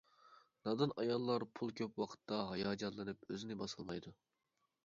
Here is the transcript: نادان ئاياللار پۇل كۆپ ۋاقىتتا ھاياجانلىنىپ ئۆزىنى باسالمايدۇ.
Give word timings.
نادان 0.67 0.93
ئاياللار 1.03 1.45
پۇل 1.59 1.75
كۆپ 1.81 2.01
ۋاقىتتا 2.03 2.39
ھاياجانلىنىپ 2.53 3.29
ئۆزىنى 3.31 3.59
باسالمايدۇ. 3.63 4.19